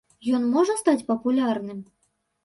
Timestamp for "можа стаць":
0.53-1.03